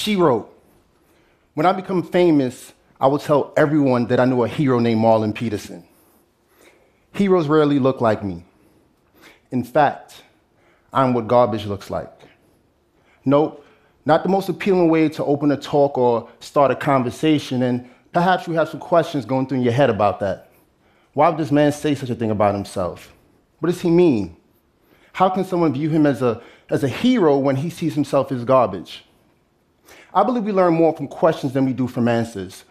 [0.00, 0.50] She wrote,
[1.52, 5.34] When I become famous, I will tell everyone that I knew a hero named Marlon
[5.34, 5.84] Peterson.
[7.12, 8.42] Heroes rarely look like me.
[9.50, 10.22] In fact,
[10.90, 12.10] I'm what garbage looks like.
[13.26, 13.62] Nope,
[14.06, 18.48] not the most appealing way to open a talk or start a conversation, and perhaps
[18.48, 20.50] you have some questions going through your head about that.
[21.12, 23.12] Why would this man say such a thing about himself?
[23.58, 24.38] What does he mean?
[25.12, 26.40] How can someone view him as a,
[26.70, 29.04] as a hero when he sees himself as garbage?
[30.12, 32.64] I believe we learn more from questions than we do from answers.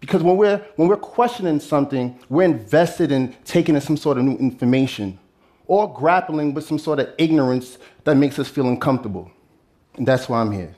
[0.00, 4.24] Because when we're, when we're questioning something, we're invested in taking in some sort of
[4.24, 5.18] new information
[5.66, 9.30] or grappling with some sort of ignorance that makes us feel uncomfortable.
[9.96, 10.74] And that's why I'm here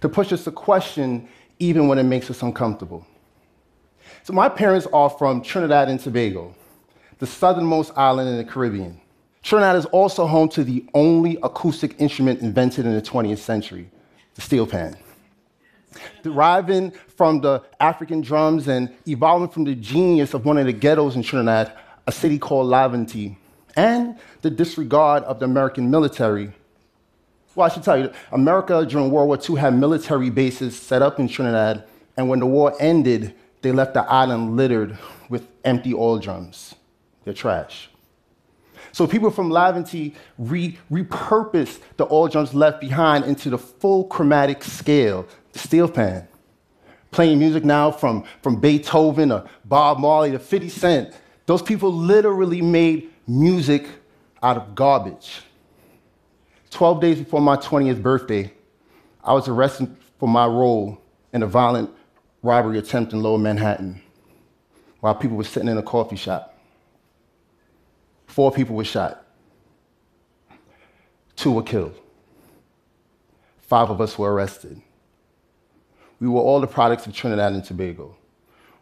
[0.00, 3.06] to push us to question even when it makes us uncomfortable.
[4.22, 6.54] So, my parents are from Trinidad and Tobago,
[7.18, 9.00] the southernmost island in the Caribbean.
[9.42, 13.90] Trinidad is also home to the only acoustic instrument invented in the 20th century,
[14.34, 14.96] the steel pan.
[16.22, 21.16] Deriving from the African drums and evolving from the genius of one of the ghettos
[21.16, 21.72] in Trinidad,
[22.06, 23.36] a city called Laventille,
[23.76, 26.52] and the disregard of the American military.
[27.54, 31.18] Well, I should tell you, America during World War II had military bases set up
[31.18, 31.84] in Trinidad,
[32.16, 34.96] and when the war ended, they left the island littered
[35.28, 36.74] with empty oil drums.
[37.24, 37.90] They're trash.
[38.92, 44.64] So people from Laventille re- repurposed the oil drums left behind into the full chromatic
[44.64, 46.26] scale, the steel pan.
[47.10, 51.14] Playing music now from, from Beethoven or Bob Marley to 50 Cent.
[51.46, 53.86] Those people literally made music
[54.42, 55.42] out of garbage.
[56.70, 58.52] 12 days before my 20th birthday,
[59.24, 61.00] I was arrested for my role
[61.32, 61.90] in a violent
[62.42, 64.00] robbery attempt in lower Manhattan
[65.00, 66.58] while people were sitting in a coffee shop.
[68.26, 69.26] Four people were shot,
[71.34, 71.98] two were killed,
[73.62, 74.80] five of us were arrested.
[76.20, 78.16] We were all the products of Trinidad and Tobago.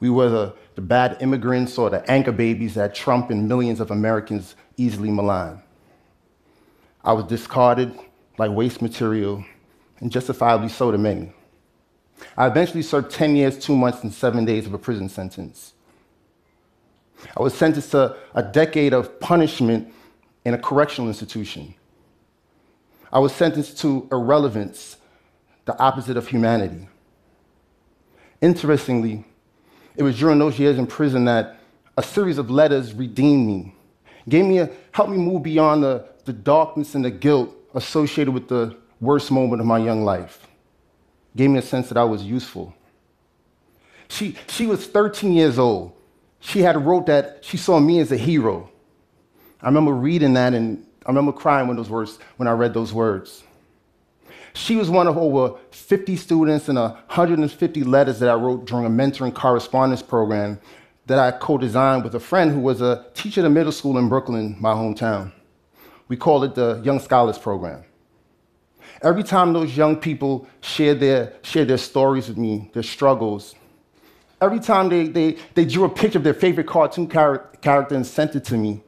[0.00, 3.90] We were the, the bad immigrants or the anchor babies that Trump and millions of
[3.90, 5.62] Americans easily malign.
[7.04, 7.98] I was discarded
[8.38, 9.44] like waste material,
[10.00, 11.32] and justifiably so to many.
[12.36, 15.74] I eventually served 10 years, two months, and seven days of a prison sentence.
[17.36, 19.92] I was sentenced to a decade of punishment
[20.44, 21.74] in a correctional institution.
[23.12, 24.96] I was sentenced to irrelevance,
[25.64, 26.88] the opposite of humanity.
[28.44, 29.24] Interestingly,
[29.96, 31.58] it was during those years in prison that
[31.96, 33.74] a series of letters redeemed me,
[34.28, 38.48] gave me a, helped me move beyond the, the darkness and the guilt associated with
[38.48, 40.46] the worst moment of my young life,
[41.34, 42.74] gave me a sense that I was useful.
[44.08, 45.94] She, she was 13 years old
[46.44, 48.68] she had wrote that she saw me as a hero.
[49.62, 52.92] I remember reading that and I remember crying when those words when I read those
[52.92, 53.42] words.
[54.54, 58.90] She was one of over 50 students and 150 letters that I wrote during a
[58.90, 60.60] mentoring correspondence program
[61.06, 64.08] that I co-designed with a friend who was a teacher at a middle school in
[64.08, 65.32] Brooklyn, my hometown.
[66.08, 67.84] We call it the Young Scholars Program.
[69.02, 73.54] Every time those young people shared their, shared their stories with me, their struggles,
[74.40, 78.06] every time they, they, they drew a picture of their favorite cartoon char- character and
[78.06, 78.82] sent it to me,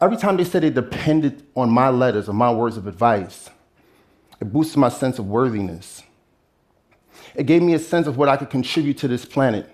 [0.00, 3.48] every time they said they depended on my letters or my words of advice,
[4.42, 6.02] it boosted my sense of worthiness.
[7.36, 9.70] It gave me a sense of what I could contribute to this planet.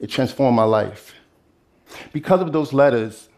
[0.00, 1.14] It transformed my life.
[2.10, 3.28] Because of those letters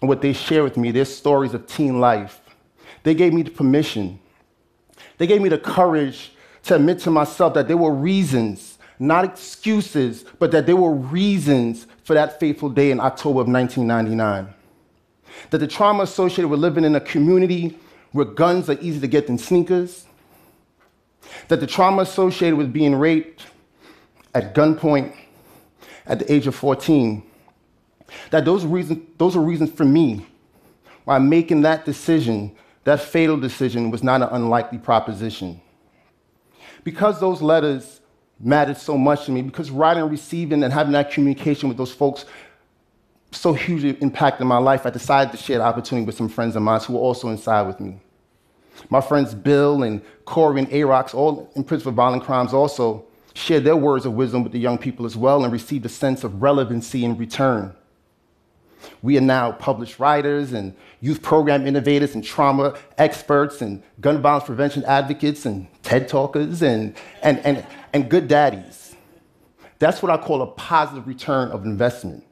[0.00, 2.40] and what they share with me, their stories of teen life,
[3.02, 4.18] they gave me the permission,
[5.18, 6.32] they gave me the courage
[6.62, 11.86] to admit to myself that there were reasons not excuses, but that there were reasons
[12.04, 14.54] for that fateful day in October of 1999.
[15.50, 17.78] That the trauma associated with living in a community
[18.12, 20.06] where guns are easier to get than sneakers,
[21.48, 23.46] that the trauma associated with being raped
[24.34, 25.14] at gunpoint
[26.06, 27.22] at the age of 14,
[28.30, 30.26] that those, reasons, those are reasons for me
[31.04, 32.54] why making that decision,
[32.84, 35.60] that fatal decision, was not an unlikely proposition.
[36.82, 38.00] Because those letters
[38.40, 41.92] mattered so much to me because writing and receiving and having that communication with those
[41.92, 42.24] folks
[43.32, 44.86] so hugely impacted my life.
[44.86, 47.62] I decided to share the opportunity with some friends of mine who were also inside
[47.62, 48.00] with me.
[48.88, 53.04] My friends Bill and Corey and Arox, all in prison for violent crimes, also
[53.34, 56.24] shared their words of wisdom with the young people as well and received a sense
[56.24, 57.74] of relevancy in return.
[59.02, 64.44] We are now published writers and youth program innovators and trauma experts and gun violence
[64.44, 68.94] prevention advocates and TED talkers and, and, and, and good daddies.
[69.78, 72.24] That's what I call a positive return of investment.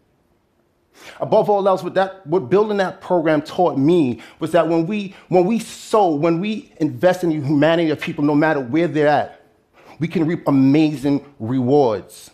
[1.20, 5.14] Above all else, what, that, what building that program taught me was that when we,
[5.28, 9.08] when we sow, when we invest in the humanity of people, no matter where they're
[9.08, 9.44] at,
[9.98, 12.30] we can reap amazing rewards.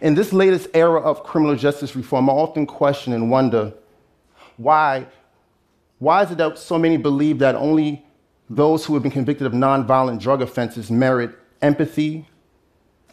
[0.00, 3.72] In this latest era of criminal justice reform, I often question and wonder
[4.56, 5.06] why,
[5.98, 8.04] why is it that so many believe that only
[8.50, 11.30] those who have been convicted of nonviolent drug offenses merit
[11.60, 12.28] empathy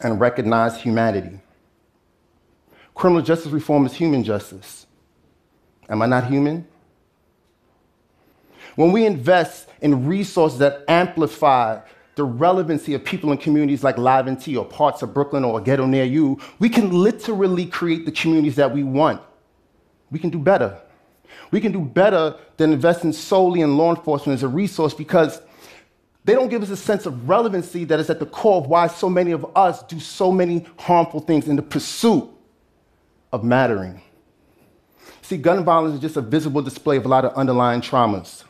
[0.02, 1.40] and recognize humanity?
[3.00, 4.86] Criminal justice reform is human justice.
[5.88, 6.68] Am I not human?
[8.76, 11.80] When we invest in resources that amplify
[12.16, 15.86] the relevancy of people in communities like Laventille or parts of Brooklyn or a ghetto
[15.86, 19.22] near you, we can literally create the communities that we want.
[20.12, 20.78] We can do better.
[21.52, 25.42] We can do better than investing solely in law enforcement as a resource because
[26.26, 28.88] they don't give us a sense of relevancy that is at the core of why
[28.88, 32.30] so many of us do so many harmful things in the pursuit
[33.32, 34.02] of mattering.
[35.22, 38.44] See, gun violence is just a visible display of a lot of underlying traumas.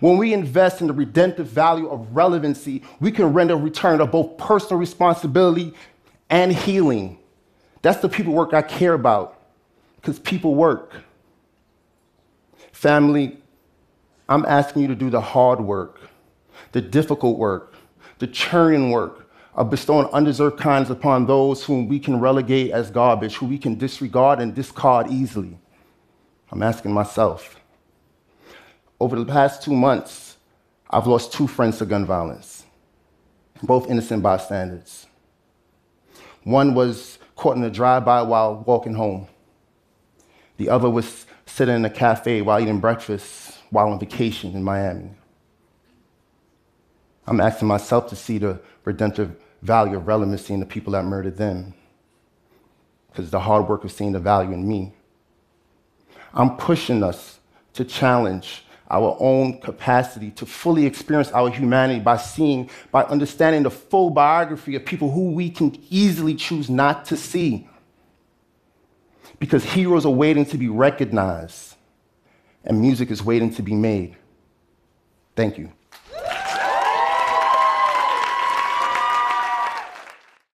[0.00, 4.10] When we invest in the redemptive value of relevancy, we can render a return of
[4.10, 5.74] both personal responsibility
[6.28, 7.18] and healing.
[7.82, 9.40] That's the people work I care about,
[9.96, 10.94] because people work.
[12.72, 13.38] Family,
[14.28, 16.00] I'm asking you to do the hard work,
[16.72, 17.74] the difficult work,
[18.18, 23.36] the churning work of bestowing undeserved kindness upon those whom we can relegate as garbage,
[23.36, 25.58] who we can disregard and discard easily.
[26.50, 27.56] I'm asking myself.
[28.98, 30.36] Over the past two months,
[30.88, 32.64] I've lost two friends to gun violence,
[33.62, 35.06] both innocent bystanders.
[36.44, 39.28] One was caught in a drive-by while walking home.
[40.56, 45.10] The other was sitting in a cafe while eating breakfast while on vacation in Miami.
[47.26, 51.36] I'm asking myself to see the redemptive value of relevancy in the people that murdered
[51.36, 51.74] them,
[53.10, 54.92] because the hard work of seeing the value in me.
[56.32, 57.38] I'm pushing us
[57.74, 63.70] to challenge our own capacity to fully experience our humanity by seeing, by understanding the
[63.70, 67.68] full biography of people who we can easily choose not to see.
[69.38, 71.76] Because heroes are waiting to be recognized,
[72.64, 74.16] and music is waiting to be made.
[75.36, 75.72] Thank you.